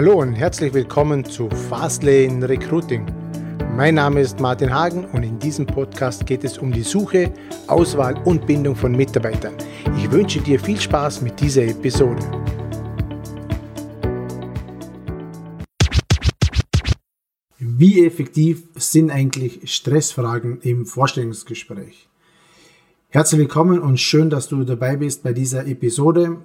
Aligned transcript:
Hallo 0.00 0.18
und 0.18 0.32
herzlich 0.32 0.72
willkommen 0.72 1.26
zu 1.26 1.50
Fastlane 1.50 2.48
Recruiting. 2.48 3.04
Mein 3.76 3.96
Name 3.96 4.22
ist 4.22 4.40
Martin 4.40 4.72
Hagen 4.72 5.04
und 5.04 5.24
in 5.24 5.38
diesem 5.38 5.66
Podcast 5.66 6.24
geht 6.24 6.42
es 6.42 6.56
um 6.56 6.72
die 6.72 6.84
Suche, 6.84 7.30
Auswahl 7.66 8.16
und 8.24 8.46
Bindung 8.46 8.74
von 8.74 8.92
Mitarbeitern. 8.92 9.52
Ich 9.98 10.10
wünsche 10.10 10.40
dir 10.40 10.58
viel 10.58 10.80
Spaß 10.80 11.20
mit 11.20 11.38
dieser 11.38 11.64
Episode. 11.64 12.22
Wie 17.58 18.06
effektiv 18.06 18.68
sind 18.76 19.10
eigentlich 19.10 19.70
Stressfragen 19.70 20.62
im 20.62 20.86
Vorstellungsgespräch? 20.86 22.08
Herzlich 23.10 23.38
willkommen 23.38 23.78
und 23.78 24.00
schön, 24.00 24.30
dass 24.30 24.48
du 24.48 24.64
dabei 24.64 24.96
bist 24.96 25.22
bei 25.22 25.34
dieser 25.34 25.66
Episode. 25.66 26.38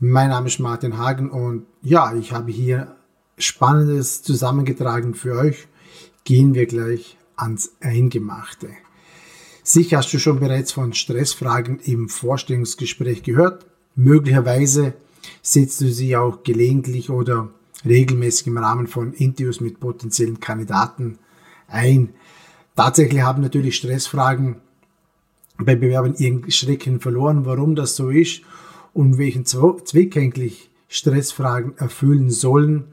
Mein 0.00 0.30
Name 0.30 0.48
ist 0.48 0.58
Martin 0.58 0.98
Hagen 0.98 1.30
und 1.30 1.66
ja, 1.80 2.12
ich 2.16 2.32
habe 2.32 2.50
hier 2.50 2.96
Spannendes 3.38 4.22
zusammengetragen 4.22 5.14
für 5.14 5.36
euch. 5.36 5.68
Gehen 6.24 6.52
wir 6.52 6.66
gleich 6.66 7.16
ans 7.36 7.76
Eingemachte. 7.80 8.70
Sicher 9.62 9.98
hast 9.98 10.12
du 10.12 10.18
schon 10.18 10.40
bereits 10.40 10.72
von 10.72 10.94
Stressfragen 10.94 11.78
im 11.84 12.08
Vorstellungsgespräch 12.08 13.22
gehört. 13.22 13.66
Möglicherweise 13.94 14.94
setzt 15.42 15.80
du 15.80 15.88
sie 15.88 16.16
auch 16.16 16.42
gelegentlich 16.42 17.08
oder 17.08 17.50
regelmäßig 17.84 18.48
im 18.48 18.58
Rahmen 18.58 18.88
von 18.88 19.12
Interviews 19.12 19.60
mit 19.60 19.78
potenziellen 19.78 20.40
Kandidaten 20.40 21.18
ein. 21.68 22.14
Tatsächlich 22.74 23.22
haben 23.22 23.42
natürlich 23.42 23.76
Stressfragen 23.76 24.56
bei 25.56 25.76
Bewerbern 25.76 26.16
ihren 26.18 26.50
Schrecken 26.50 26.98
verloren. 26.98 27.46
Warum 27.46 27.76
das 27.76 27.94
so 27.94 28.10
ist 28.10 28.42
und 28.94 29.18
welchen 29.18 29.44
Zweck 29.44 30.16
eigentlich 30.16 30.70
Stressfragen 30.88 31.76
erfüllen 31.76 32.30
sollen 32.30 32.84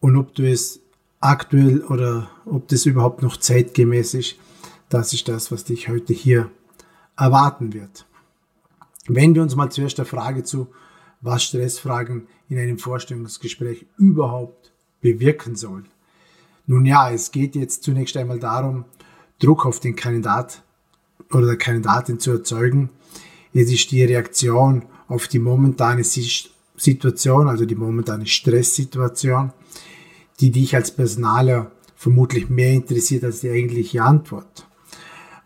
und 0.00 0.16
ob 0.16 0.34
du 0.34 0.48
es 0.48 0.80
aktuell 1.20 1.82
oder 1.84 2.30
ob 2.46 2.68
das 2.68 2.86
überhaupt 2.86 3.22
noch 3.22 3.36
zeitgemäß 3.36 4.14
ist, 4.14 4.36
das 4.88 5.12
ist 5.12 5.28
das, 5.28 5.52
was 5.52 5.64
dich 5.64 5.88
heute 5.88 6.14
hier 6.14 6.50
erwarten 7.16 7.74
wird. 7.74 8.06
Wenden 9.08 9.36
wir 9.36 9.42
uns 9.42 9.56
mal 9.56 9.70
zuerst 9.70 9.98
der 9.98 10.04
Frage 10.04 10.44
zu, 10.44 10.68
was 11.20 11.42
Stressfragen 11.42 12.28
in 12.48 12.58
einem 12.58 12.78
Vorstellungsgespräch 12.78 13.86
überhaupt 13.96 14.72
bewirken 15.00 15.56
sollen. 15.56 15.88
Nun 16.66 16.86
ja, 16.86 17.10
es 17.10 17.32
geht 17.32 17.56
jetzt 17.56 17.82
zunächst 17.82 18.16
einmal 18.16 18.38
darum, 18.38 18.84
Druck 19.40 19.66
auf 19.66 19.80
den 19.80 19.96
Kandidat 19.96 20.62
oder 21.32 21.46
der 21.46 21.58
Kandidatin 21.58 22.20
zu 22.20 22.30
erzeugen. 22.30 22.90
Es 23.52 23.72
ist 23.72 23.90
die 23.90 24.04
Reaktion 24.04 24.84
auf 25.08 25.26
die 25.28 25.38
momentane 25.38 26.04
Situation, 26.04 27.48
also 27.48 27.64
die 27.64 27.74
momentane 27.74 28.26
Stresssituation, 28.26 29.52
die 30.40 30.50
dich 30.50 30.76
als 30.76 30.90
Personaler 30.90 31.72
vermutlich 31.96 32.48
mehr 32.48 32.72
interessiert 32.72 33.24
als 33.24 33.40
die 33.40 33.50
eigentliche 33.50 34.02
Antwort. 34.02 34.66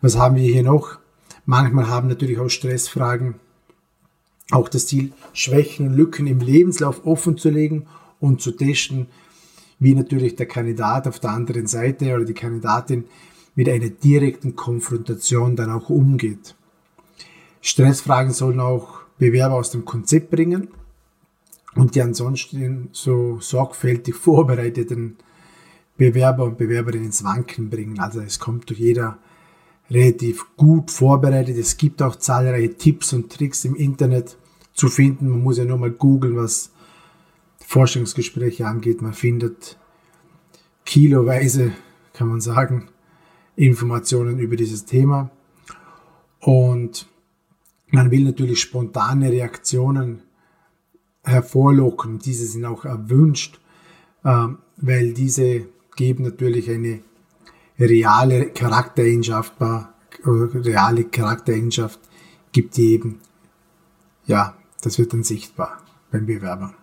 Was 0.01 0.17
haben 0.17 0.35
wir 0.35 0.43
hier 0.43 0.63
noch? 0.63 0.99
Manchmal 1.45 1.87
haben 1.87 2.07
natürlich 2.07 2.39
auch 2.39 2.49
Stressfragen 2.49 3.35
auch 4.51 4.69
das 4.69 4.87
Ziel, 4.87 5.13
Schwächen 5.33 5.87
und 5.87 5.93
Lücken 5.93 6.27
im 6.27 6.39
Lebenslauf 6.39 7.05
offen 7.05 7.37
zu 7.37 7.49
legen 7.49 7.87
und 8.19 8.41
zu 8.41 8.51
testen, 8.51 9.07
wie 9.79 9.95
natürlich 9.95 10.35
der 10.35 10.45
Kandidat 10.45 11.07
auf 11.07 11.19
der 11.19 11.31
anderen 11.31 11.67
Seite 11.67 12.13
oder 12.13 12.25
die 12.25 12.33
Kandidatin 12.33 13.05
mit 13.55 13.67
einer 13.69 13.89
direkten 13.89 14.55
Konfrontation 14.55 15.55
dann 15.55 15.71
auch 15.71 15.89
umgeht. 15.89 16.55
Stressfragen 17.61 18.33
sollen 18.33 18.59
auch 18.59 19.02
Bewerber 19.23 19.55
aus 19.55 19.71
dem 19.71 19.85
Konzept 19.85 20.31
bringen 20.31 20.67
und 21.75 21.95
die 21.95 22.01
ansonsten 22.01 22.89
so 22.91 23.39
sorgfältig 23.39 24.15
vorbereiteten 24.27 25.15
Bewerber 25.95 26.43
und 26.43 26.57
Bewerberinnen 26.57 27.05
ins 27.05 27.23
Wanken 27.23 27.69
bringen. 27.69 27.99
Also 27.99 28.19
es 28.19 28.39
kommt 28.39 28.69
durch 28.69 28.79
jeder 28.79 29.17
relativ 29.89 30.45
gut 30.57 30.91
vorbereitet. 30.91 31.57
Es 31.57 31.77
gibt 31.77 32.01
auch 32.01 32.17
zahlreiche 32.17 32.75
Tipps 32.75 33.13
und 33.13 33.31
Tricks 33.31 33.63
im 33.63 33.75
Internet 33.75 34.35
zu 34.73 34.89
finden. 34.89 35.29
Man 35.29 35.41
muss 35.41 35.57
ja 35.57 35.63
nur 35.63 35.77
mal 35.77 35.91
googeln, 35.91 36.35
was 36.35 36.71
Forschungsgespräche 37.65 38.67
angeht. 38.67 39.01
Man 39.01 39.13
findet 39.13 39.77
kiloweise, 40.83 41.71
kann 42.11 42.27
man 42.27 42.41
sagen, 42.41 42.89
Informationen 43.55 44.39
über 44.39 44.57
dieses 44.57 44.83
Thema. 44.83 45.29
Und 46.41 47.07
man 47.93 48.09
will 48.09 48.23
natürlich 48.23 48.59
spontane 48.59 49.31
Reaktionen 49.31 50.23
hervorlocken. 51.23 52.17
Diese 52.17 52.47
sind 52.47 52.65
auch 52.65 52.85
erwünscht, 52.85 53.59
ähm, 54.25 54.57
weil 54.77 55.13
diese 55.13 55.67
geben 55.95 56.23
natürlich 56.23 56.71
eine 56.71 57.01
reale 57.79 58.49
Charaktereigenschaft, 58.49 59.53
reale 60.25 61.03
Charaktereigenschaft 61.05 61.99
gibt 62.51 62.77
die 62.77 62.93
eben, 62.93 63.19
ja, 64.25 64.57
das 64.81 64.97
wird 64.97 65.13
dann 65.13 65.23
sichtbar 65.23 65.77
beim 66.11 66.25
Bewerber. 66.25 66.73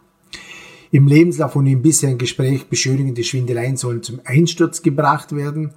Im 0.92 1.09
Lebenslauf 1.09 1.56
und 1.56 1.66
im 1.66 1.82
bisherigen 1.82 2.19
Gespräch 2.19 2.69
beschönigende 2.69 3.25
Schwindeleien 3.25 3.77
sollen 3.77 4.04
zum 4.04 4.21
Einsturz 4.25 4.82
gebracht 4.82 5.34
werden. 5.34 5.72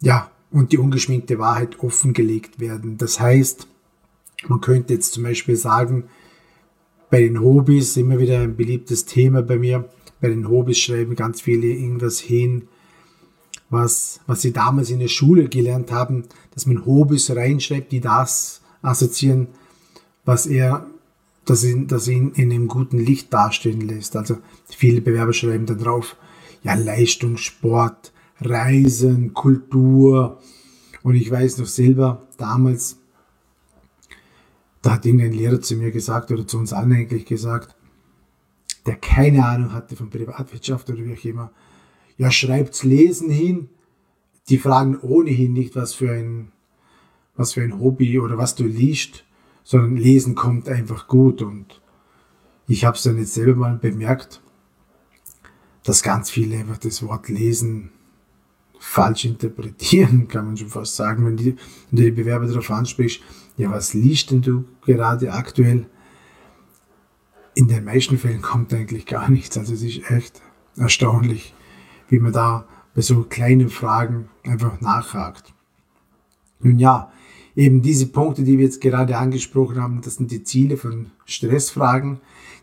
Ja, 0.00 0.30
und 0.50 0.72
die 0.72 0.78
ungeschminkte 0.78 1.38
Wahrheit 1.38 1.78
offengelegt 1.80 2.58
werden. 2.58 2.96
Das 2.96 3.20
heißt, 3.20 3.66
man 4.48 4.60
könnte 4.60 4.94
jetzt 4.94 5.12
zum 5.12 5.24
Beispiel 5.24 5.56
sagen, 5.56 6.04
bei 7.10 7.20
den 7.20 7.40
Hobbys, 7.40 7.96
immer 7.96 8.18
wieder 8.18 8.40
ein 8.40 8.56
beliebtes 8.56 9.04
Thema 9.04 9.42
bei 9.42 9.58
mir, 9.58 9.88
bei 10.20 10.28
den 10.28 10.48
Hobbys 10.48 10.78
schreiben 10.78 11.16
ganz 11.16 11.40
viele 11.40 11.66
irgendwas 11.66 12.20
hin, 12.20 12.68
was, 13.68 14.20
was 14.26 14.42
sie 14.42 14.52
damals 14.52 14.90
in 14.90 15.00
der 15.00 15.08
Schule 15.08 15.48
gelernt 15.48 15.92
haben, 15.92 16.24
dass 16.54 16.66
man 16.66 16.84
Hobbys 16.84 17.30
reinschreibt, 17.30 17.92
die 17.92 18.00
das 18.00 18.62
assoziieren, 18.82 19.48
was 20.24 20.46
er, 20.46 20.86
das 21.44 21.64
ihn, 21.64 21.86
das 21.86 22.06
ihn 22.08 22.32
in 22.32 22.52
einem 22.52 22.68
guten 22.68 22.98
Licht 22.98 23.32
dastehen 23.32 23.80
lässt. 23.80 24.16
Also 24.16 24.38
viele 24.68 25.00
Bewerber 25.00 25.32
schreiben 25.32 25.66
da 25.66 25.74
drauf, 25.74 26.16
ja, 26.62 26.74
Leistung, 26.74 27.36
Sport, 27.36 28.12
Reisen, 28.40 29.34
Kultur. 29.34 30.38
Und 31.02 31.14
ich 31.14 31.30
weiß 31.30 31.58
noch 31.58 31.66
selber, 31.66 32.26
damals 32.36 32.99
da 34.82 34.92
hat 34.92 35.06
irgendein 35.06 35.32
Lehrer 35.32 35.60
zu 35.60 35.76
mir 35.76 35.90
gesagt 35.90 36.30
oder 36.30 36.46
zu 36.46 36.58
uns 36.58 36.72
allen 36.72 36.92
eigentlich 36.92 37.26
gesagt, 37.26 37.76
der 38.86 38.96
keine 38.96 39.46
Ahnung 39.46 39.72
hatte 39.72 39.96
von 39.96 40.10
Privatwirtschaft 40.10 40.88
oder 40.90 41.04
wie 41.04 41.14
auch 41.14 41.24
immer, 41.24 41.52
ja, 42.16 42.30
schreibt's 42.30 42.82
Lesen 42.84 43.30
hin. 43.30 43.68
Die 44.48 44.58
fragen 44.58 44.98
ohnehin 45.00 45.52
nicht, 45.52 45.76
was 45.76 45.94
für 45.94 46.10
ein, 46.10 46.52
was 47.36 47.52
für 47.54 47.62
ein 47.62 47.78
Hobby 47.78 48.18
oder 48.18 48.38
was 48.38 48.54
du 48.54 48.64
liest, 48.64 49.24
sondern 49.64 49.96
Lesen 49.96 50.34
kommt 50.34 50.68
einfach 50.68 51.08
gut. 51.08 51.42
Und 51.42 51.80
ich 52.66 52.84
habe 52.84 52.96
es 52.96 53.02
dann 53.02 53.18
jetzt 53.18 53.34
selber 53.34 53.54
mal 53.54 53.76
bemerkt, 53.76 54.42
dass 55.84 56.02
ganz 56.02 56.30
viele 56.30 56.58
einfach 56.58 56.78
das 56.78 57.02
Wort 57.02 57.28
Lesen 57.28 57.90
falsch 58.78 59.26
interpretieren, 59.26 60.26
kann 60.28 60.46
man 60.46 60.56
schon 60.56 60.68
fast 60.68 60.96
sagen, 60.96 61.24
wenn, 61.26 61.36
die, 61.36 61.56
wenn 61.90 61.96
du 61.96 62.02
die 62.02 62.10
Bewerber 62.10 62.46
darauf 62.46 62.70
ansprichst, 62.70 63.20
ja, 63.56 63.70
was 63.70 63.94
liest 63.94 64.30
denn 64.30 64.42
du 64.42 64.64
gerade 64.84 65.32
aktuell? 65.32 65.86
In 67.54 67.68
den 67.68 67.84
meisten 67.84 68.16
Fällen 68.16 68.42
kommt 68.42 68.72
eigentlich 68.72 69.06
gar 69.06 69.28
nichts. 69.28 69.58
Also 69.58 69.74
es 69.74 69.82
ist 69.82 70.10
echt 70.10 70.40
erstaunlich, 70.76 71.54
wie 72.08 72.20
man 72.20 72.32
da 72.32 72.66
bei 72.94 73.02
so 73.02 73.22
kleinen 73.24 73.68
Fragen 73.68 74.28
einfach 74.44 74.80
nachhakt. 74.80 75.52
Nun 76.60 76.78
ja, 76.78 77.10
eben 77.56 77.82
diese 77.82 78.06
Punkte, 78.06 78.44
die 78.44 78.58
wir 78.58 78.64
jetzt 78.64 78.80
gerade 78.80 79.16
angesprochen 79.16 79.80
haben, 79.80 80.00
das 80.02 80.16
sind 80.16 80.30
die 80.30 80.44
Ziele 80.44 80.76
von 80.76 81.10
Stressfragen. 81.24 82.20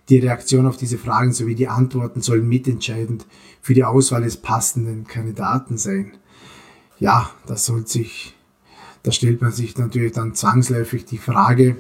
Die 0.10 0.20
Reaktion 0.20 0.66
auf 0.66 0.78
diese 0.78 0.98
Fragen 0.98 1.34
sowie 1.34 1.56
die 1.56 1.68
Antworten 1.68 2.22
sollen 2.22 2.48
mitentscheidend 2.48 3.26
für 3.62 3.74
die 3.74 3.84
Auswahl 3.84 4.22
des 4.22 4.38
passenden 4.38 5.06
Kandidaten 5.06 5.78
sein. 5.78 6.14
Ja, 6.98 7.30
das 7.46 7.66
soll 7.66 7.86
sich 7.88 8.37
da 9.04 9.12
stellt 9.12 9.42
man 9.42 9.52
sich 9.52 9.78
natürlich 9.78 10.14
dann 10.14 10.36
zwangsläufig 10.36 11.06
die 11.06 11.18
Frage, 11.18 11.78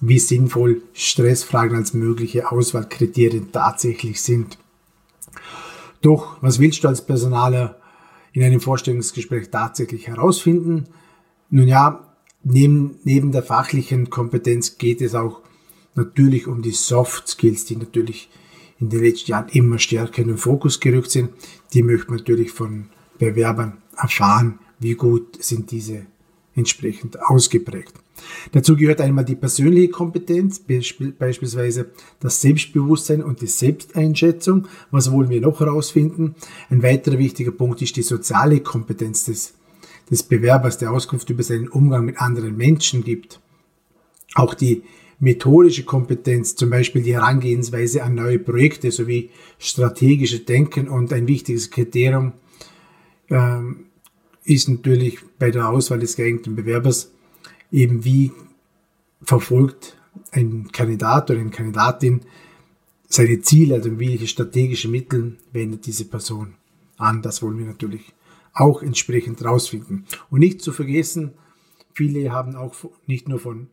wie 0.00 0.18
sinnvoll 0.18 0.82
Stressfragen 0.94 1.76
als 1.76 1.94
mögliche 1.94 2.50
Auswahlkriterien 2.50 3.52
tatsächlich 3.52 4.20
sind. 4.22 4.58
Doch, 6.00 6.38
was 6.40 6.58
willst 6.58 6.82
du 6.84 6.88
als 6.88 7.04
Personaler 7.04 7.78
in 8.32 8.42
einem 8.42 8.60
Vorstellungsgespräch 8.60 9.50
tatsächlich 9.50 10.08
herausfinden? 10.08 10.86
Nun 11.50 11.68
ja, 11.68 12.14
neben, 12.42 12.98
neben 13.04 13.32
der 13.32 13.42
fachlichen 13.42 14.08
Kompetenz 14.08 14.78
geht 14.78 15.02
es 15.02 15.14
auch 15.14 15.42
natürlich 15.94 16.46
um 16.46 16.62
die 16.62 16.70
Soft 16.70 17.28
Skills, 17.28 17.66
die 17.66 17.76
natürlich 17.76 18.30
in 18.78 18.88
den 18.88 19.02
letzten 19.02 19.32
Jahren 19.32 19.48
immer 19.50 19.78
stärker 19.78 20.22
in 20.22 20.28
den 20.28 20.38
Fokus 20.38 20.80
gerückt 20.80 21.10
sind. 21.10 21.30
Die 21.74 21.82
möchte 21.82 22.08
man 22.08 22.18
natürlich 22.18 22.50
von 22.50 22.86
Bewerbern 23.18 23.78
erfahren, 23.96 24.58
wie 24.78 24.94
gut 24.94 25.42
sind 25.42 25.70
diese 25.70 26.06
entsprechend 26.54 27.20
ausgeprägt. 27.22 27.94
Dazu 28.52 28.76
gehört 28.76 29.00
einmal 29.00 29.24
die 29.24 29.34
persönliche 29.34 29.88
Kompetenz, 29.88 30.60
beispielsweise 30.60 31.90
das 32.20 32.40
Selbstbewusstsein 32.40 33.22
und 33.22 33.40
die 33.40 33.46
Selbsteinschätzung. 33.46 34.66
Was 34.90 35.10
wollen 35.10 35.30
wir 35.30 35.40
noch 35.40 35.60
herausfinden? 35.60 36.34
Ein 36.68 36.82
weiterer 36.82 37.18
wichtiger 37.18 37.52
Punkt 37.52 37.80
ist 37.82 37.96
die 37.96 38.02
soziale 38.02 38.60
Kompetenz 38.60 39.24
des, 39.24 39.54
des 40.10 40.22
Bewerbers, 40.22 40.78
der 40.78 40.92
Auskunft 40.92 41.30
über 41.30 41.42
seinen 41.42 41.68
Umgang 41.68 42.04
mit 42.04 42.20
anderen 42.20 42.56
Menschen 42.56 43.04
gibt. 43.04 43.40
Auch 44.34 44.54
die 44.54 44.82
methodische 45.18 45.84
Kompetenz, 45.84 46.56
zum 46.56 46.70
Beispiel 46.70 47.02
die 47.02 47.14
Herangehensweise 47.14 48.02
an 48.02 48.14
neue 48.14 48.38
Projekte 48.38 48.90
sowie 48.90 49.30
strategische 49.58 50.40
Denken 50.40 50.88
und 50.88 51.12
ein 51.12 51.28
wichtiges 51.28 51.70
Kriterium 51.70 52.32
ähm, 53.28 53.89
ist 54.44 54.68
natürlich 54.68 55.18
bei 55.38 55.50
der 55.50 55.68
Auswahl 55.68 55.98
des 55.98 56.16
geeigneten 56.16 56.56
Bewerbers 56.56 57.12
eben 57.70 58.04
wie 58.04 58.32
verfolgt 59.22 59.96
ein 60.32 60.70
Kandidat 60.72 61.30
oder 61.30 61.40
eine 61.40 61.50
Kandidatin 61.50 62.22
seine 63.08 63.40
Ziele, 63.40 63.74
also 63.74 63.98
welche 63.98 64.26
strategische 64.26 64.88
Mittel 64.88 65.36
wendet 65.52 65.86
diese 65.86 66.04
Person 66.04 66.54
an. 66.96 67.22
Das 67.22 67.42
wollen 67.42 67.58
wir 67.58 67.66
natürlich 67.66 68.12
auch 68.52 68.82
entsprechend 68.82 69.44
rausfinden. 69.44 70.06
Und 70.30 70.40
nicht 70.40 70.62
zu 70.62 70.72
vergessen, 70.72 71.32
viele 71.92 72.32
haben 72.32 72.54
auch 72.54 72.74
nicht 73.06 73.28
nur 73.28 73.38
von 73.38 73.68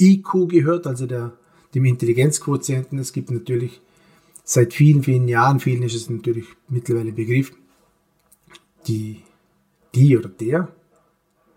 IQ 0.00 0.48
gehört, 0.48 0.86
also 0.86 1.06
der, 1.06 1.36
dem 1.74 1.84
Intelligenzquotienten. 1.84 2.98
Es 2.98 3.12
gibt 3.12 3.30
natürlich 3.30 3.80
seit 4.44 4.72
vielen, 4.72 5.02
vielen 5.02 5.28
Jahren, 5.28 5.60
vielen 5.60 5.82
ist 5.82 5.94
es 5.94 6.08
natürlich 6.08 6.46
mittlerweile 6.68 7.12
Begriff, 7.12 7.52
die, 8.86 9.22
die 9.94 10.16
oder 10.16 10.28
der, 10.28 10.68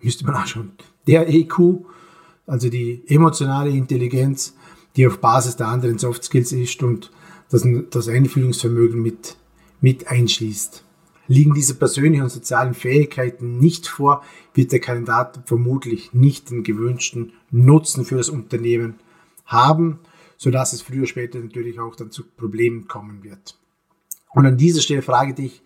müsste 0.02 0.26
man 0.26 0.36
auch 0.36 0.48
schon, 0.48 0.72
der 1.08 1.30
EQ, 1.30 1.86
also 2.48 2.70
die 2.70 3.04
emotionale 3.08 3.70
Intelligenz, 3.70 4.56
die 4.96 5.08
auf 5.08 5.20
Basis 5.20 5.56
der 5.56 5.68
anderen 5.68 5.98
Soft 5.98 6.24
Skills 6.24 6.52
ist 6.52 6.82
und 6.84 7.12
das, 7.50 7.66
das 7.90 8.08
Einfühlungsvermögen 8.08 9.02
mit, 9.02 9.38
mit 9.80 10.08
einschließt. 10.08 10.84
Liegen 11.28 11.54
diese 11.54 11.76
persönlichen 11.76 12.24
und 12.24 12.30
sozialen 12.30 12.74
Fähigkeiten 12.74 13.58
nicht 13.58 13.88
vor, 13.88 14.24
wird 14.54 14.72
der 14.72 14.80
Kandidat 14.80 15.44
vermutlich 15.46 16.14
nicht 16.14 16.50
den 16.50 16.64
gewünschten 16.64 17.34
Nutzen 17.52 18.04
für 18.04 18.18
das 18.18 18.30
Unternehmen 18.30 18.96
haben, 19.46 20.00
sodass 20.38 20.74
es 20.74 20.82
früher 20.82 21.00
oder 21.00 21.08
später 21.08 21.40
natürlich 21.40 21.80
auch 21.80 21.96
dann 21.96 22.12
zu 22.12 22.24
Problemen 22.24 22.88
kommen 22.88 23.24
wird. 23.24 23.58
Und 24.34 24.46
an 24.46 24.58
dieser 24.58 24.82
Stelle 24.82 25.02
frage 25.02 25.34
dich, 25.34 25.62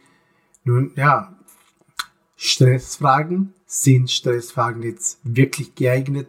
nun, 0.65 0.91
ja, 0.95 1.35
Stressfragen, 2.36 3.54
sind 3.66 4.12
Stressfragen 4.12 4.84
jetzt 4.84 5.20
wirklich 5.24 5.76
geeignet, 5.76 6.28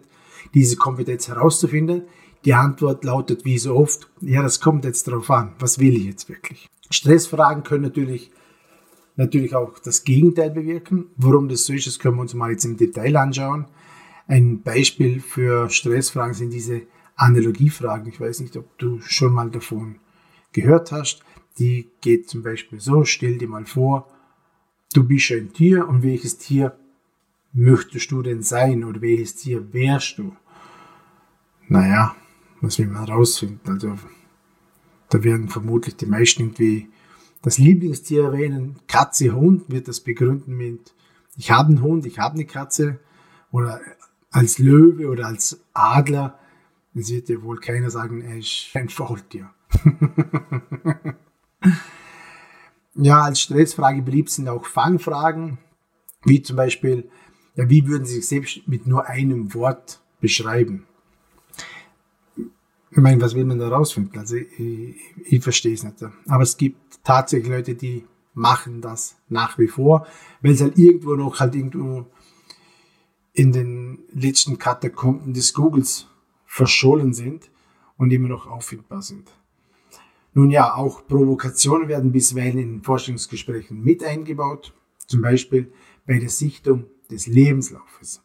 diese 0.55 0.77
Kompetenz 0.77 1.29
herauszufinden? 1.29 2.03
Die 2.45 2.55
Antwort 2.55 3.05
lautet 3.05 3.45
wie 3.45 3.59
so 3.59 3.75
oft, 3.75 4.09
ja, 4.21 4.43
das 4.43 4.61
kommt 4.61 4.85
jetzt 4.85 5.09
darauf 5.09 5.31
an, 5.31 5.55
was 5.59 5.79
will 5.79 5.97
ich 5.97 6.05
jetzt 6.05 6.29
wirklich? 6.29 6.69
Stressfragen 6.91 7.65
können 7.65 7.83
natürlich 7.83 8.31
natürlich 9.17 9.55
auch 9.55 9.79
das 9.79 10.05
Gegenteil 10.05 10.51
bewirken. 10.51 11.07
Warum 11.17 11.49
das 11.49 11.65
so 11.65 11.73
ist, 11.73 11.87
das 11.87 11.99
können 11.99 12.17
wir 12.17 12.23
uns 12.23 12.35
mal 12.35 12.51
jetzt 12.51 12.65
im 12.65 12.77
Detail 12.77 13.17
anschauen. 13.17 13.67
Ein 14.29 14.63
Beispiel 14.63 15.21
für 15.21 15.71
Stressfragen 15.71 16.35
sind 16.35 16.53
diese 16.53 16.83
Analogiefragen. 17.17 18.09
Ich 18.09 18.21
weiß 18.21 18.41
nicht, 18.41 18.57
ob 18.57 18.79
du 18.79 19.01
schon 19.01 19.33
mal 19.33 19.51
davon 19.51 19.97
gehört 20.53 20.93
hast. 20.93 21.23
Die 21.59 21.89
geht 22.03 22.29
zum 22.29 22.43
Beispiel 22.43 22.81
so, 22.81 23.05
stell 23.05 23.39
dir 23.39 23.49
mal 23.49 23.65
vor, 23.65 24.09
du 24.97 25.05
bist 25.05 25.31
ein 25.33 25.53
Tier 25.53 25.87
und 25.87 26.03
welches 26.03 26.39
Tier 26.39 26.79
möchtest 27.53 28.11
du 28.11 28.23
denn 28.23 28.43
sein 28.43 28.83
oder 28.85 29.03
welches 29.03 29.37
Tier 29.37 29.73
wärst 29.73 30.19
du? 30.19 30.35
Naja, 31.69 32.17
was 32.61 32.79
will 32.79 32.87
man 32.87 33.07
herausfinden? 33.07 33.61
Also, 33.69 33.99
da 35.11 35.23
werden 35.23 35.49
vermutlich 35.49 35.97
die 35.97 36.07
meisten 36.07 36.43
irgendwie 36.43 36.89
das 37.43 37.59
Lieblingstier 37.59 38.25
erwähnen, 38.25 38.77
Katze, 38.89 39.33
Hund, 39.33 39.65
wird 39.69 39.89
das 39.89 40.01
begründen 40.01 40.57
mit, 40.57 40.95
ich 41.37 41.51
habe 41.51 41.69
einen 41.69 41.83
Hund, 41.83 42.07
ich 42.07 42.19
habe 42.19 42.35
eine 42.35 42.47
Katze 42.47 42.99
oder 43.53 43.81
als 44.31 44.59
Löwe 44.59 45.09
oder 45.09 45.27
als 45.27 45.61
Adler. 45.75 46.39
Es 46.95 47.11
wird 47.11 47.29
ja 47.29 47.43
wohl 47.43 47.61
keiner 47.61 47.91
sagen, 47.91 48.23
er 48.23 48.39
ist 48.39 48.71
ein 48.75 48.89
Faultier. 48.89 49.51
ja, 52.97 53.23
als 53.23 53.41
Stressfrage 53.41 54.03
beliebt 54.03 54.31
sind 54.31 54.49
auch 54.49 54.65
Fangfragen, 54.67 55.59
wie 56.25 56.43
zum 56.43 56.57
Beispiel, 56.57 57.09
ja, 57.55 57.69
wie 57.69 57.87
würden 57.87 58.05
Sie 58.05 58.17
sich 58.17 58.29
selbst 58.29 58.67
mit 58.67 58.87
nur 58.87 59.07
einem 59.07 59.55
Wort 59.55 60.01
beschreiben? 60.21 60.87
Ich 62.91 63.03
meine, 63.03 63.21
was 63.21 63.35
will 63.35 63.45
man 63.45 63.59
da 63.59 63.69
rausfinden? 63.69 64.19
Also 64.19 64.37
ich, 64.37 64.97
ich 65.25 65.43
verstehe 65.43 65.75
es 65.75 65.83
nicht. 65.83 65.97
Aber 66.27 66.43
es 66.43 66.57
gibt 66.57 67.05
tatsächlich 67.05 67.51
Leute, 67.51 67.75
die 67.75 68.05
machen 68.33 68.81
das 68.81 69.17
nach 69.29 69.59
wie 69.59 69.69
vor, 69.69 70.07
weil 70.41 70.53
es 70.53 70.61
halt 70.61 70.79
irgendwo 70.79 71.15
noch 71.15 71.41
halt 71.41 71.55
irgendwo 71.55 72.07
in 73.33 73.53
den 73.53 73.99
letzten 74.13 74.59
Katakomben 74.59 75.35
des 75.35 75.53
Googles 75.53 76.07
verschollen 76.47 77.13
sind 77.13 77.51
und 77.99 78.11
immer 78.13 78.29
noch 78.29 78.47
auffindbar 78.47 79.03
sind. 79.03 79.31
Nun 80.37 80.51
ja, 80.51 80.75
auch 80.75 81.07
Provokationen 81.07 81.89
werden 81.89 82.13
bisweilen 82.13 82.59
in 82.59 82.83
Forschungsgesprächen 82.83 83.83
mit 83.83 84.05
eingebaut, 84.05 84.75
zum 85.07 85.23
Beispiel 85.23 85.73
bei 86.07 86.19
der 86.19 86.29
Sichtung 86.29 86.85
des 87.11 87.27
Lebenslaufes. 87.27 88.23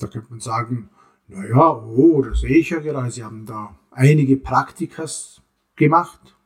Da 0.00 0.08
könnte 0.08 0.30
man 0.30 0.40
sagen, 0.40 0.88
naja, 1.28 1.76
oh, 1.76 2.22
das 2.22 2.40
sehe 2.40 2.56
ich 2.56 2.70
ja 2.70 2.80
gerade, 2.80 3.12
Sie 3.12 3.22
haben 3.22 3.46
da 3.46 3.78
einige 3.92 4.36
Praktikas 4.36 5.40
gemacht 5.76 6.36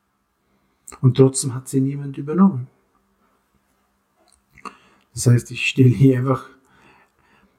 und 1.00 1.16
trotzdem 1.16 1.54
hat 1.54 1.68
sie 1.68 1.80
niemand 1.80 2.18
übernommen. 2.18 2.66
Das 5.14 5.26
heißt, 5.26 5.50
ich 5.52 5.68
stelle 5.68 5.88
hier 5.88 6.18
einfach 6.18 6.50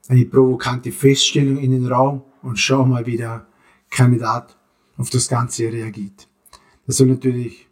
eine 0.07 0.25
provokante 0.25 0.91
Feststellung 0.91 1.57
in 1.57 1.71
den 1.71 1.87
Raum 1.87 2.21
und 2.43 2.59
schaue 2.59 2.87
mal, 2.87 3.07
wie 3.07 3.17
der 3.17 3.47
Kandidat 3.89 4.55
auf 4.97 5.09
das 5.09 5.27
Ganze 5.27 5.63
reagiert. 5.63 6.27
Das 6.88 6.98
soll 6.98 7.07
natürlich 7.07 7.68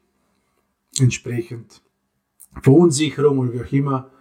entsprechend 1.00 1.82
Verunsicherung 2.62 3.40
oder 3.40 3.54
wie 3.54 3.62
auch 3.62 3.72
immer 3.72 4.12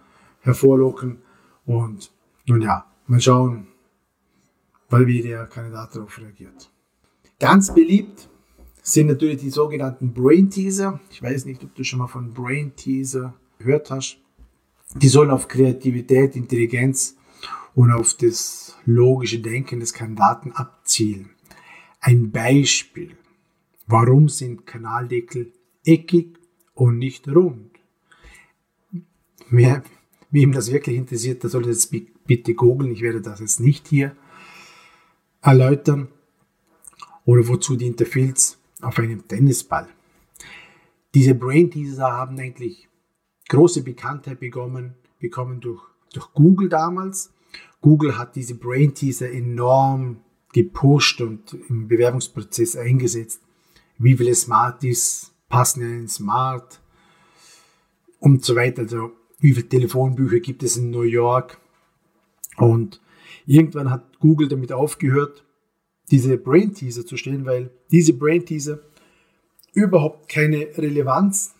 hervorlocken 0.41 1.17
und 1.65 2.11
nun 2.45 2.61
ja, 2.61 2.85
mal 3.07 3.21
schauen, 3.21 3.67
weil 4.89 5.07
wie 5.07 5.21
der 5.21 5.45
Kandidat 5.47 5.95
darauf 5.95 6.17
reagiert. 6.19 6.71
Ganz 7.39 7.73
beliebt 7.73 8.29
sind 8.81 9.07
natürlich 9.07 9.37
die 9.37 9.49
sogenannten 9.49 10.13
Brain 10.13 10.49
Teaser. 10.49 10.99
Ich 11.09 11.21
weiß 11.21 11.45
nicht, 11.45 11.63
ob 11.63 11.73
du 11.75 11.83
schon 11.83 11.99
mal 11.99 12.07
von 12.07 12.33
Brain 12.33 12.75
Teaser 12.75 13.33
gehört 13.57 13.91
hast. 13.91 14.17
Die 14.95 15.07
sollen 15.07 15.31
auf 15.31 15.47
Kreativität, 15.47 16.35
Intelligenz 16.35 17.17
und 17.73 17.91
auf 17.91 18.13
das 18.13 18.77
logische 18.85 19.39
Denken 19.39 19.79
des 19.79 19.93
Kandidaten 19.93 20.51
abzielen. 20.51 21.31
Ein 21.99 22.31
Beispiel. 22.31 23.17
Warum 23.87 24.29
sind 24.29 24.65
Kanaldeckel 24.65 25.51
eckig 25.85 26.37
und 26.73 26.97
nicht 26.97 27.27
rund? 27.27 27.71
Wer, 29.49 29.83
wem 30.31 30.51
das 30.51 30.71
wirklich 30.71 30.97
interessiert, 30.97 31.43
der 31.43 31.49
soll 31.49 31.63
das 31.63 31.87
bitte 32.25 32.55
googeln. 32.55 32.91
Ich 32.91 33.01
werde 33.01 33.21
das 33.21 33.39
jetzt 33.39 33.59
nicht 33.59 33.87
hier 33.87 34.15
erläutern. 35.41 36.07
Oder 37.25 37.47
wozu 37.47 37.75
dient 37.75 37.99
der 37.99 38.07
Filz 38.07 38.57
auf 38.81 38.97
einem 38.99 39.27
Tennisball? 39.27 39.87
Diese 41.13 41.35
Brain 41.35 41.71
Teaser 41.71 42.11
haben 42.11 42.37
eigentlich 42.39 42.87
große 43.49 43.83
Bekanntheit 43.83 44.39
bekommen, 44.39 44.95
bekommen 45.19 45.61
durch, 45.61 45.81
durch 46.13 46.33
Google 46.33 46.69
damals. 46.69 47.31
Google 47.81 48.17
hat 48.17 48.35
diese 48.35 48.55
Brain 48.55 48.93
Teaser 48.93 49.31
enorm 49.31 50.17
gepusht 50.53 51.21
und 51.21 51.55
im 51.69 51.87
Bewerbungsprozess 51.87 52.75
eingesetzt. 52.75 53.41
Wie 53.97 54.17
viele 54.17 54.35
Smarties 54.35 55.31
passen 55.49 55.81
in 55.81 55.93
einen 55.93 56.07
Smart 56.07 56.79
und 58.19 58.43
so 58.43 58.55
weiter. 58.55 58.83
Also 58.83 59.11
wie 59.39 59.53
viele 59.53 59.69
Telefonbücher 59.69 60.39
gibt 60.39 60.63
es 60.63 60.77
in 60.77 60.89
New 60.89 61.03
York? 61.03 61.59
Und 62.57 63.01
irgendwann 63.45 63.89
hat 63.89 64.19
Google 64.19 64.47
damit 64.47 64.71
aufgehört, 64.71 65.45
diese 66.11 66.37
Brain 66.37 66.73
Teaser 66.73 67.05
zu 67.05 67.17
stellen, 67.17 67.45
weil 67.45 67.71
diese 67.91 68.13
Brain 68.13 68.45
Teaser 68.45 68.79
überhaupt 69.73 70.29
keine 70.29 70.77
Relevanz 70.77 71.55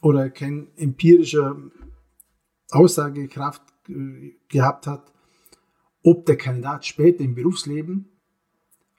oder 0.00 0.30
keine 0.30 0.68
empirische 0.76 1.70
Aussagekraft 2.70 3.62
äh, 3.88 4.34
gehabt 4.48 4.86
hat, 4.86 5.12
ob 6.02 6.26
der 6.26 6.36
Kandidat 6.36 6.86
später 6.86 7.24
im 7.24 7.34
Berufsleben 7.34 8.08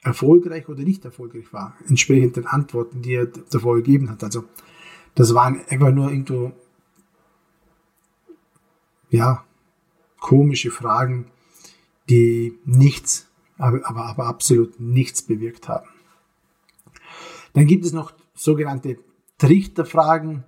erfolgreich 0.01 0.69
oder 0.69 0.83
nicht 0.83 1.03
erfolgreich 1.05 1.51
war, 1.51 1.75
entsprechend 1.87 2.37
den 2.37 2.47
Antworten, 2.47 3.01
die 3.01 3.13
er 3.13 3.25
davor 3.25 3.75
gegeben 3.77 4.09
hat. 4.09 4.23
Also 4.23 4.45
das 5.15 5.33
waren 5.33 5.61
einfach 5.67 5.91
nur 5.91 6.09
irgendwo 6.09 6.53
ja 9.09 9.43
komische 10.19 10.71
Fragen, 10.71 11.25
die 12.09 12.57
nichts, 12.65 13.27
aber, 13.57 13.81
aber, 13.87 14.05
aber 14.05 14.25
absolut 14.25 14.79
nichts 14.79 15.21
bewirkt 15.21 15.67
haben. 15.67 15.87
Dann 17.53 17.65
gibt 17.67 17.85
es 17.85 17.93
noch 17.93 18.13
sogenannte 18.33 18.97
Trichterfragen. 19.37 20.43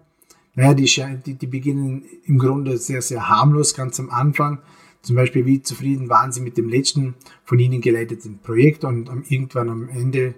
Naja, 0.53 0.73
die, 0.73 0.85
die, 1.25 1.35
die 1.35 1.47
beginnen 1.47 2.03
im 2.25 2.37
Grunde 2.37 2.77
sehr, 2.77 3.01
sehr 3.01 3.29
harmlos 3.29 3.73
ganz 3.73 3.99
am 3.99 4.09
Anfang. 4.09 4.59
Zum 5.01 5.15
Beispiel, 5.15 5.45
wie 5.45 5.61
zufrieden 5.61 6.09
waren 6.09 6.31
Sie 6.31 6.41
mit 6.41 6.57
dem 6.57 6.69
letzten 6.69 7.15
von 7.43 7.57
Ihnen 7.59 7.81
geleiteten 7.81 8.39
Projekt 8.39 8.83
und 8.83 9.09
irgendwann 9.29 9.69
am 9.69 9.89
Ende 9.89 10.35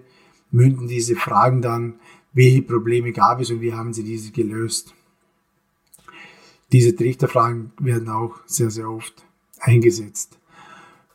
münden 0.50 0.88
diese 0.88 1.16
Fragen 1.16 1.60
dann, 1.60 1.94
welche 2.32 2.62
Probleme 2.62 3.12
gab 3.12 3.40
es 3.40 3.50
und 3.50 3.60
wie 3.60 3.74
haben 3.74 3.92
Sie 3.92 4.04
diese 4.04 4.32
gelöst. 4.32 4.94
Diese 6.72 6.96
Trichterfragen 6.96 7.72
werden 7.78 8.08
auch 8.08 8.40
sehr, 8.46 8.70
sehr 8.70 8.88
oft 8.88 9.24
eingesetzt. 9.60 10.38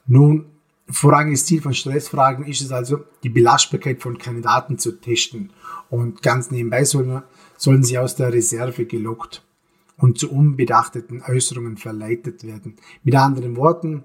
Nun, 0.06 0.46
vorrangiges 0.88 1.46
Ziel 1.46 1.62
von 1.62 1.74
Stressfragen 1.74 2.46
ist 2.46 2.62
es 2.62 2.72
also, 2.72 3.04
die 3.24 3.30
Belastbarkeit 3.30 4.02
von 4.02 4.18
Kandidaten 4.18 4.78
zu 4.78 5.00
testen. 5.00 5.52
Und 5.90 6.22
ganz 6.22 6.52
nebenbei 6.52 6.86
sollen, 6.86 7.24
sollen 7.58 7.84
sie 7.84 7.98
aus 7.98 8.16
der 8.16 8.32
Reserve 8.32 8.86
gelockt 8.86 9.44
und 10.00 10.18
zu 10.18 10.32
unbedachteten 10.32 11.22
Äußerungen 11.22 11.78
verleitet 11.78 12.44
werden. 12.44 12.76
Mit 13.04 13.16
anderen 13.16 13.56
Worten, 13.56 14.04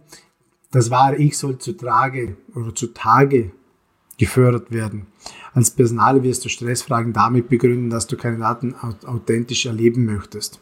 das 0.70 0.90
wahre 0.90 1.16
Ich 1.16 1.38
soll 1.38 1.58
zu 1.58 1.72
Trage 1.72 2.36
oder 2.54 2.74
zu 2.74 2.88
Tage 2.88 3.52
gefördert 4.18 4.70
werden. 4.70 5.06
Als 5.52 5.70
Personal 5.70 6.22
wirst 6.22 6.44
du 6.44 6.48
Stressfragen 6.48 7.12
damit 7.12 7.48
begründen, 7.48 7.90
dass 7.90 8.06
du 8.06 8.16
Kandidaten 8.16 8.74
authentisch 8.74 9.66
erleben 9.66 10.04
möchtest. 10.04 10.60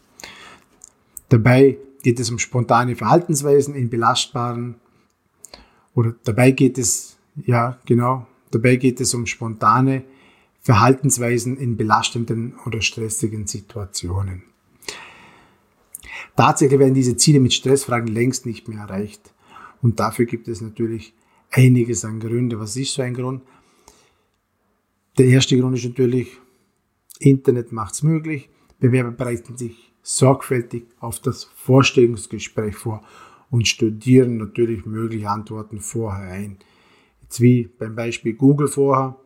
Dabei 1.29 1.79
geht 2.03 2.21
es 2.21 2.31
um 2.31 2.39
spontane 2.39 2.97
Verhaltensweisen 2.97 3.75
in 3.75 3.89
belastbaren 3.89 4.75
oder 5.95 6.15
dabei 6.25 6.51
geht 6.51 6.79
es, 6.79 7.17
ja 7.37 7.79
genau, 7.87 8.27
dabei 8.51 8.77
geht 8.77 9.01
es 9.01 9.15
um 9.15 9.27
spontane 9.27 10.05
Verhaltensweisen 10.61 11.57
in 11.57 11.77
belastenden 11.77 12.55
oder 12.67 12.83
stressigen 12.83 13.47
Situationen. 13.47 14.52
Tatsächlich 16.37 16.79
werden 16.79 16.95
diese 16.95 17.17
Ziele 17.17 17.41
mit 17.41 17.53
Stressfragen 17.53 18.09
längst 18.09 18.47
nicht 18.47 18.69
mehr 18.69 18.81
erreicht. 18.81 19.35
Und 19.83 20.01
dafür 20.01 20.25
gibt 20.25 20.49
es 20.49 20.61
natürlich 20.61 21.15
einiges 21.51 22.05
an 22.05 22.21
Gründe. 22.21 22.59
Was 22.59 22.77
ist 22.77 22.95
so 22.95 23.03
ein 23.03 23.15
Grund? 23.15 23.43
Der 25.19 25.27
erste 25.27 25.59
Grund 25.59 25.77
ist 25.77 25.85
natürlich, 25.85 26.39
Internet 27.19 27.73
macht 27.73 27.95
es 27.95 28.03
möglich. 28.03 28.49
Bewerber 28.81 29.11
bereiten 29.11 29.57
sich 29.57 29.93
sorgfältig 30.03 30.87
auf 30.99 31.21
das 31.21 31.45
Vorstellungsgespräch 31.45 32.75
vor 32.75 33.03
und 33.51 33.69
studieren 33.69 34.39
natürlich 34.39 34.87
mögliche 34.87 35.29
Antworten 35.29 35.81
vorher 35.81 36.33
ein. 36.33 36.59
Jetzt 37.21 37.41
wie 37.41 37.69
beim 37.79 37.95
Beispiel 37.95 38.33
Google 38.33 38.69
vorher. 38.69 39.17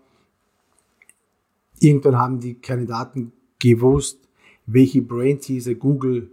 Irgendwann 1.79 2.19
haben 2.19 2.41
die 2.41 2.55
Kandidaten 2.55 3.33
gewusst, 3.59 4.19
welche 4.67 5.03
Brain 5.03 5.41
Teaser 5.41 5.75
Google 5.75 6.31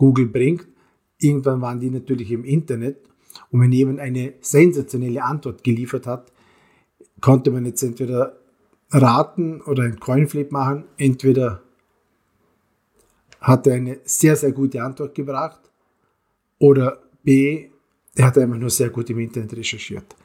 Google 0.00 0.26
bringt. 0.26 0.66
Irgendwann 1.18 1.60
waren 1.60 1.78
die 1.78 1.90
natürlich 1.90 2.32
im 2.32 2.44
Internet 2.44 2.96
und 3.50 3.60
wenn 3.60 3.70
jemand 3.70 4.00
eine 4.00 4.32
sensationelle 4.40 5.22
Antwort 5.22 5.62
geliefert 5.62 6.06
hat, 6.06 6.32
konnte 7.20 7.50
man 7.50 7.66
jetzt 7.66 7.82
entweder 7.82 8.38
raten 8.90 9.60
oder 9.60 9.82
einen 9.82 10.00
Coinflip 10.00 10.52
machen. 10.52 10.84
Entweder 10.96 11.62
hat 13.42 13.66
er 13.66 13.74
eine 13.74 13.98
sehr, 14.04 14.36
sehr 14.36 14.52
gute 14.52 14.82
Antwort 14.82 15.14
gebracht 15.14 15.60
oder 16.58 17.02
B, 17.22 17.68
er 18.14 18.26
hat 18.26 18.38
einfach 18.38 18.56
nur 18.56 18.70
sehr 18.70 18.88
gut 18.88 19.10
im 19.10 19.18
Internet 19.18 19.54
recherchiert. 19.54 20.16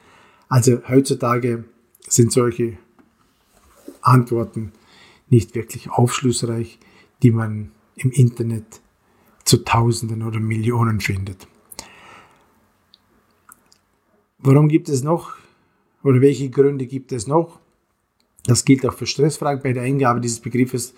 Also 0.48 0.80
heutzutage 0.88 1.64
sind 2.08 2.32
solche 2.32 2.78
Antworten 4.00 4.72
nicht 5.28 5.54
wirklich 5.54 5.90
aufschlussreich, 5.90 6.78
die 7.22 7.30
man 7.30 7.72
im 7.96 8.10
Internet 8.12 8.80
zu 9.46 9.64
Tausenden 9.64 10.22
oder 10.22 10.40
Millionen 10.40 11.00
findet. 11.00 11.46
Warum 14.38 14.68
gibt 14.68 14.88
es 14.88 15.02
noch 15.02 15.34
oder 16.02 16.20
welche 16.20 16.50
Gründe 16.50 16.86
gibt 16.86 17.12
es 17.12 17.26
noch? 17.26 17.58
Das 18.44 18.64
gilt 18.64 18.84
auch 18.86 18.92
für 18.92 19.06
Stressfragen 19.06 19.62
bei 19.62 19.72
der 19.72 19.84
Eingabe 19.84 20.20
dieses 20.20 20.40
Begriffes. 20.40 20.94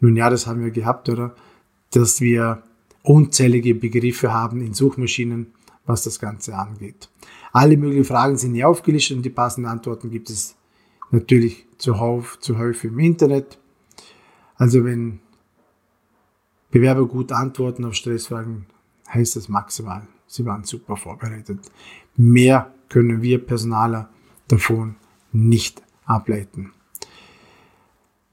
Nun 0.00 0.16
ja, 0.16 0.30
das 0.30 0.46
haben 0.46 0.62
wir 0.62 0.70
gehabt, 0.70 1.08
oder? 1.08 1.34
Dass 1.90 2.20
wir 2.20 2.62
unzählige 3.02 3.74
Begriffe 3.74 4.32
haben 4.32 4.60
in 4.60 4.74
Suchmaschinen, 4.74 5.48
was 5.86 6.02
das 6.02 6.18
Ganze 6.18 6.56
angeht. 6.56 7.08
Alle 7.52 7.76
möglichen 7.76 8.04
Fragen 8.04 8.36
sind 8.36 8.54
hier 8.54 8.68
aufgelistet 8.68 9.16
und 9.16 9.22
die 9.22 9.30
passenden 9.30 9.70
Antworten 9.70 10.10
gibt 10.10 10.28
es 10.30 10.56
natürlich 11.10 11.66
zuhauf, 11.78 12.38
zuhauf 12.40 12.84
im 12.84 12.98
Internet. 12.98 13.58
Also 14.56 14.84
wenn 14.84 15.20
Bewerber 16.70 17.06
gut 17.06 17.32
antworten 17.32 17.84
auf 17.84 17.94
Stressfragen, 17.94 18.66
heißt 19.12 19.36
das 19.36 19.48
maximal, 19.48 20.06
sie 20.26 20.44
waren 20.44 20.64
super 20.64 20.96
vorbereitet. 20.96 21.58
Mehr 22.16 22.72
können 22.88 23.22
wir 23.22 23.44
Personaler 23.44 24.10
davon 24.48 24.96
nicht 25.32 25.82
ableiten. 26.04 26.72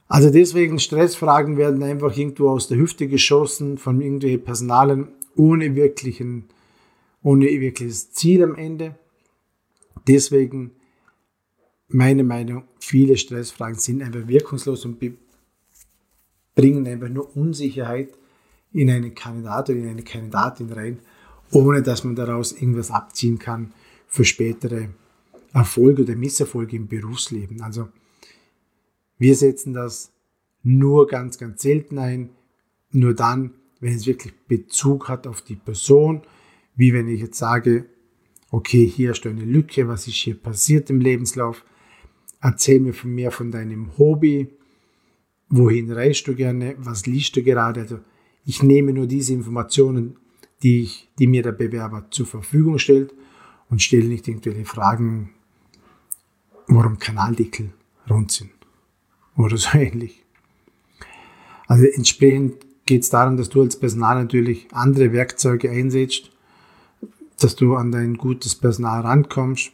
Also 0.08 0.30
deswegen 0.30 0.80
Stressfragen 0.80 1.58
werden 1.58 1.82
einfach 1.82 2.16
irgendwo 2.16 2.50
aus 2.50 2.68
der 2.68 2.78
Hüfte 2.78 3.08
geschossen 3.08 3.78
von 3.78 4.02
irgendwelchen 4.02 4.44
Personalen 4.44 5.08
ohne 5.36 5.76
wirklichen, 5.76 6.46
ohne 7.24 7.46
wirkliches 7.46 8.12
Ziel 8.12 8.44
am 8.44 8.56
Ende. 8.56 8.96
Deswegen 10.08 10.72
meine 11.88 12.24
Meinung, 12.24 12.64
viele 12.80 13.18
Stressfragen 13.18 13.80
sind 13.80 14.04
einfach 14.04 14.28
wirkungslos 14.28 14.86
und 14.86 15.04
bringen 16.54 16.88
einfach 16.88 17.10
nur 17.10 17.36
Unsicherheit 17.36 18.18
in 18.76 18.90
einen 18.90 19.16
Kandidat 19.16 19.70
oder 19.70 19.80
in 19.80 19.88
eine 19.88 20.04
Kandidatin 20.04 20.70
rein, 20.72 21.00
ohne 21.52 21.82
dass 21.82 22.04
man 22.04 22.16
daraus 22.16 22.52
irgendwas 22.52 22.92
abziehen 22.92 23.40
kann 23.40 23.74
für 24.06 24.26
spätere 24.26 24.90
Erfolge 25.54 26.04
oder 26.04 26.16
Misserfolge 26.16 26.76
im 26.76 26.88
Berufsleben. 26.88 27.62
Also 27.62 27.88
wir 29.18 29.34
setzen 29.36 29.74
das 29.74 30.12
nur 30.62 31.08
ganz, 31.08 31.38
ganz 31.38 31.62
selten 31.62 31.98
ein, 31.98 32.32
nur 32.92 33.14
dann, 33.14 33.52
wenn 33.80 33.94
es 33.94 34.08
wirklich 34.08 34.34
Bezug 34.48 35.08
hat 35.08 35.26
auf 35.26 35.42
die 35.42 35.56
Person, 35.56 36.24
wie 36.76 36.94
wenn 36.94 37.08
ich 37.08 37.22
jetzt 37.22 37.38
sage, 37.38 37.86
okay, 38.52 38.86
hier 38.86 39.12
ist 39.12 39.26
eine 39.26 39.46
Lücke, 39.46 39.88
was 39.88 40.08
ist 40.08 40.16
hier 40.16 40.36
passiert 40.36 40.90
im 40.90 41.00
Lebenslauf, 41.00 41.64
erzähl 42.42 42.82
mir 42.82 42.94
von 42.94 43.16
mehr 43.16 43.32
von 43.32 43.52
deinem 43.52 43.98
Hobby, 43.98 44.50
wohin 45.48 45.92
reist 45.92 46.28
du 46.28 46.36
gerne, 46.36 46.76
was 46.78 47.06
liest 47.06 47.38
du 47.38 47.44
gerade, 47.44 47.82
also 47.82 48.00
ich 48.46 48.62
nehme 48.62 48.94
nur 48.94 49.08
diese 49.08 49.34
Informationen, 49.34 50.18
die, 50.62 50.84
ich, 50.84 51.10
die 51.20 51.28
mir 51.28 51.44
der 51.44 51.52
Bewerber 51.52 52.06
zur 52.12 52.28
Verfügung 52.28 52.78
stellt 52.78 53.14
und 53.70 53.82
stelle 53.82 54.06
nicht 54.06 54.28
irgendwelche 54.28 54.66
Fragen, 54.66 55.32
warum 56.68 57.00
Kanaldeckel 57.00 57.72
rund 58.10 58.32
sind 58.32 58.52
oder 59.36 59.58
so 59.58 59.70
ähnlich. 59.78 60.24
Also 61.68 61.86
entsprechend 61.86 62.66
geht 62.86 63.02
es 63.02 63.10
darum, 63.10 63.38
dass 63.38 63.50
du 63.50 63.62
als 63.62 63.80
Personal 63.80 64.22
natürlich 64.22 64.68
andere 64.72 65.12
Werkzeuge 65.12 65.72
einsetzt, 65.72 66.32
dass 67.40 67.56
du 67.56 67.76
an 67.76 67.92
dein 67.92 68.16
gutes 68.16 68.56
Personal 68.56 69.02
rankommst. 69.02 69.72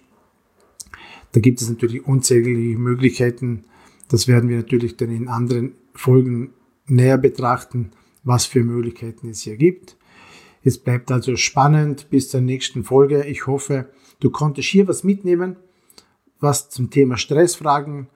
Da 1.34 1.42
gibt 1.42 1.62
es 1.62 1.70
natürlich 1.70 2.06
unzählige 2.06 2.80
Möglichkeiten. 2.80 3.66
Das 4.08 4.28
werden 4.28 4.50
wir 4.50 4.58
natürlich 4.58 4.96
dann 4.96 5.12
in 5.12 5.28
anderen 5.28 5.74
Folgen 5.94 6.52
näher 6.88 7.18
betrachten 7.18 7.92
was 8.24 8.46
für 8.46 8.64
Möglichkeiten 8.64 9.30
es 9.30 9.42
hier 9.42 9.58
gibt. 9.58 9.98
Es 10.64 10.78
bleibt 10.78 11.12
also 11.12 11.36
spannend 11.36 12.10
bis 12.10 12.30
zur 12.30 12.42
nächsten 12.42 12.84
Folge. 12.84 13.26
Ich 13.26 13.48
hoffe, 13.48 13.90
du 14.20 14.30
konntest 14.30 14.70
hier 14.70 14.88
was 14.88 15.04
mitnehmen, 15.04 15.56
was 16.40 16.70
zum 16.70 16.90
Thema 16.90 17.18
Stressfragen. 17.18 18.08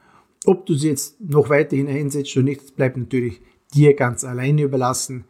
Ob 0.45 0.65
du 0.65 0.75
sie 0.75 0.89
jetzt 0.89 1.19
noch 1.19 1.49
weiterhin 1.49 1.87
einsetzt 1.87 2.35
oder 2.37 2.43
nicht, 2.43 2.61
das 2.61 2.71
bleibt 2.71 2.97
natürlich 2.97 3.41
dir 3.73 3.95
ganz 3.95 4.23
alleine 4.23 4.63
überlassen. 4.63 5.25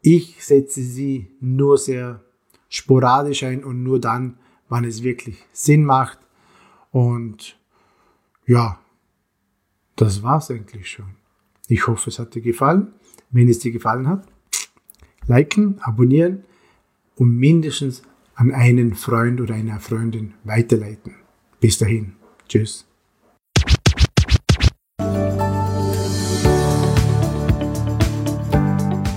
Ich 0.00 0.42
setze 0.42 0.82
sie 0.82 1.28
nur 1.40 1.76
sehr 1.76 2.24
sporadisch 2.68 3.42
ein 3.42 3.64
und 3.64 3.82
nur 3.82 4.00
dann, 4.00 4.38
wann 4.68 4.84
es 4.84 5.02
wirklich 5.02 5.36
Sinn 5.52 5.84
macht. 5.84 6.18
Und 6.90 7.58
ja, 8.46 8.80
das 9.96 10.22
war's 10.22 10.50
eigentlich 10.50 10.90
schon. 10.90 11.16
Ich 11.68 11.86
hoffe, 11.86 12.10
es 12.10 12.18
hat 12.18 12.34
dir 12.34 12.42
gefallen. 12.42 12.94
Wenn 13.30 13.48
es 13.48 13.58
dir 13.58 13.72
gefallen 13.72 14.08
hat, 14.08 14.26
liken, 15.26 15.78
abonnieren 15.80 16.44
und 17.16 17.36
mindestens 17.36 18.02
an 18.34 18.52
einen 18.52 18.94
Freund 18.94 19.40
oder 19.40 19.54
einer 19.54 19.80
Freundin 19.80 20.34
weiterleiten. 20.44 21.14
Bis 21.60 21.78
dahin. 21.78 22.12
Tschüss. 22.48 22.86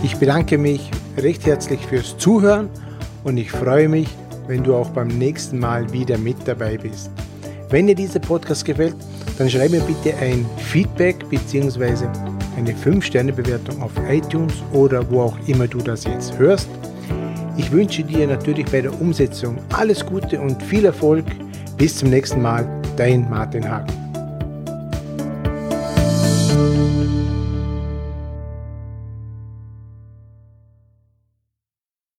Ich 0.01 0.15
bedanke 0.15 0.57
mich 0.57 0.89
recht 1.17 1.45
herzlich 1.45 1.85
fürs 1.85 2.17
Zuhören 2.17 2.69
und 3.23 3.37
ich 3.37 3.51
freue 3.51 3.89
mich, 3.89 4.07
wenn 4.47 4.63
du 4.63 4.73
auch 4.73 4.89
beim 4.89 5.07
nächsten 5.07 5.59
Mal 5.59 5.91
wieder 5.93 6.17
mit 6.17 6.37
dabei 6.45 6.77
bist. 6.77 7.11
Wenn 7.69 7.87
dir 7.87 7.95
dieser 7.95 8.19
Podcast 8.19 8.65
gefällt, 8.65 8.95
dann 9.37 9.49
schreib 9.49 9.71
mir 9.71 9.81
bitte 9.81 10.15
ein 10.17 10.45
Feedback 10.57 11.29
bzw. 11.29 12.28
eine 12.59 12.73
5-Sterne-Bewertung 12.73 13.81
auf 13.81 13.91
iTunes 14.09 14.53
oder 14.73 15.09
wo 15.09 15.21
auch 15.21 15.37
immer 15.47 15.67
du 15.67 15.79
das 15.79 16.03
jetzt 16.03 16.37
hörst. 16.37 16.69
Ich 17.57 17.71
wünsche 17.71 18.03
dir 18.03 18.27
natürlich 18.27 18.65
bei 18.67 18.81
der 18.81 19.01
Umsetzung 19.01 19.57
alles 19.73 20.05
Gute 20.05 20.39
und 20.39 20.61
viel 20.63 20.85
Erfolg. 20.85 21.25
Bis 21.77 21.97
zum 21.97 22.09
nächsten 22.09 22.41
Mal, 22.41 22.65
dein 22.97 23.29
Martin 23.29 23.69
Hagen. 23.69 23.98